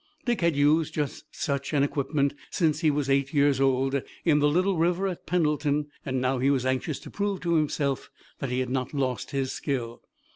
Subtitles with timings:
[0.25, 4.49] Dick had used just such an equipment since he was eight years old, in the
[4.49, 8.09] little river at Pendleton, and now he was anxious to prove to himself
[8.39, 10.01] that he had not lost his skill.